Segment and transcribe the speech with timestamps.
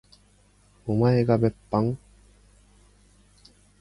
[0.87, 1.95] おまえが別班？